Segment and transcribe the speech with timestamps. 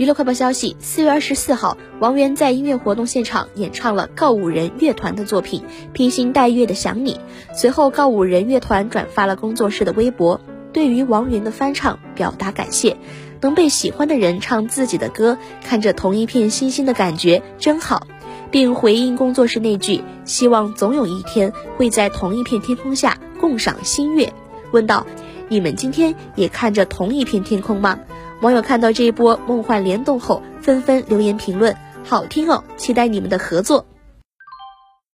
[0.00, 5.60] 娱乐快报消息：四月二十四号，王源在音乐活动现场演唱了告五人乐团的作品
[5.92, 7.20] 《披星戴月的想你》。
[7.54, 10.40] 随后，告五人乐团转发了工作室的微博，
[10.72, 12.96] 对于王源的翻唱表达感谢。
[13.42, 18.06] 能被喜欢的人唱自己的歌，看着同一片星星的感觉真好，
[18.50, 24.32] 并回应工作室那句“希望总有一天会在同一片天空下共赏星月”，
[24.72, 25.06] 问道
[25.50, 27.98] ：“你们今天也看着同一片天空吗？”
[28.40, 33.84] 网友看到这一波梦幻联动后，纷纷留言评论：“好听哦，期待你们的合作。”